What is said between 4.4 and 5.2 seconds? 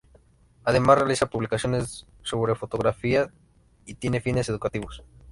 educativos.